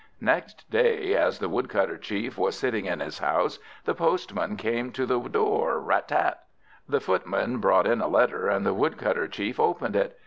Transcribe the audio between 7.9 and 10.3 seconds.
a letter, and the Woodcutter Chief opened it.